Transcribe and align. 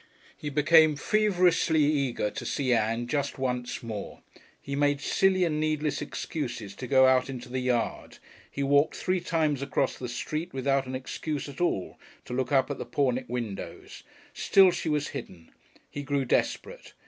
He 0.35 0.49
became 0.49 0.95
feverishly 0.95 1.83
eager 1.83 2.31
to 2.31 2.43
see 2.43 2.73
Ann 2.73 3.05
just 3.05 3.37
once 3.37 3.83
more. 3.83 4.23
He 4.59 4.75
made 4.75 4.99
silly 4.99 5.43
and 5.43 5.59
needless 5.59 6.01
excuses 6.01 6.73
to 6.77 6.87
go 6.87 7.05
out 7.05 7.29
into 7.29 7.49
the 7.49 7.59
yard, 7.59 8.17
he 8.49 8.63
walked 8.63 8.95
three 8.95 9.19
times 9.19 9.61
across 9.61 9.99
the 9.99 10.09
street 10.09 10.53
without 10.55 10.87
any 10.87 10.97
excuse 10.97 11.47
at 11.47 11.61
all, 11.61 11.99
to 12.25 12.33
look 12.33 12.51
up 12.51 12.71
at 12.71 12.79
the 12.79 12.85
Pornick 12.87 13.29
windows. 13.29 14.01
Still 14.33 14.71
she 14.71 14.89
was 14.89 15.09
hidden. 15.09 15.51
He 15.91 16.01
grew 16.01 16.25
desperate. 16.25 16.93